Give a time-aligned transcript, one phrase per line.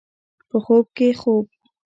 [0.49, 1.45] په خوب کې خوب